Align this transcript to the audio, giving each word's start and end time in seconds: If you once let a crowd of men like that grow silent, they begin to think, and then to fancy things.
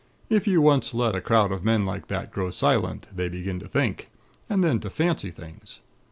If 0.31 0.47
you 0.47 0.61
once 0.63 0.95
let 0.95 1.13
a 1.13 1.21
crowd 1.21 1.51
of 1.51 1.63
men 1.63 1.85
like 1.85 2.07
that 2.07 2.31
grow 2.31 2.49
silent, 2.49 3.05
they 3.15 3.29
begin 3.29 3.59
to 3.59 3.67
think, 3.67 4.09
and 4.49 4.63
then 4.63 4.79
to 4.79 4.89
fancy 4.89 5.29
things. 5.29 5.79